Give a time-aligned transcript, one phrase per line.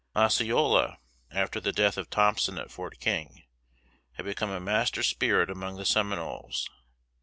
[0.15, 0.97] Osceola,
[1.29, 3.43] after the death of Thompson at Fort King,
[4.13, 6.67] had become a master spirit among the Seminoles.